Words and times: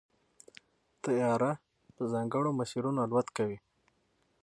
طیاره 1.03 1.51
په 1.95 2.03
ځانګړو 2.13 2.49
مسیرونو 2.59 2.99
الوت 3.05 3.27
کوي. 3.37 3.57